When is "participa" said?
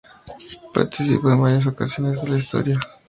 0.73-1.31